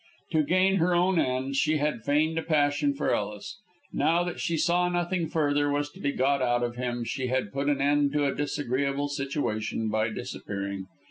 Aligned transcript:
To 0.31 0.41
gain 0.41 0.77
her 0.77 0.95
own 0.95 1.19
ends 1.19 1.57
she 1.59 1.77
had 1.77 2.03
feigned 2.03 2.39
a 2.39 2.41
passion 2.41 2.95
for 2.95 3.13
Ellis; 3.13 3.59
now 3.93 4.23
that 4.23 4.39
she 4.39 4.57
saw 4.57 4.89
nothing 4.89 5.27
further 5.27 5.69
was 5.69 5.91
to 5.91 5.99
be 5.99 6.11
got 6.11 6.41
out 6.41 6.63
of 6.63 6.75
him 6.75 7.03
she 7.03 7.27
had 7.27 7.53
put 7.53 7.69
an 7.69 7.79
end 7.81 8.11
to 8.13 8.25
a 8.25 8.33
disagreeable 8.33 9.09
situation 9.09 9.89
by 9.89 10.09
disappearing. 10.09 10.87